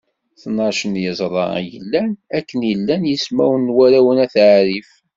Tnac 0.41 0.79
n 0.91 0.93
yeẓra 1.03 1.45
i 1.61 1.63
yellan, 1.71 2.09
akken 2.37 2.59
i 2.71 2.73
llan 2.79 3.03
yismawen 3.09 3.63
n 3.67 3.73
warraw 3.75 4.07
n 4.15 4.21
At 4.25 4.35
Ɛrif. 4.55 4.91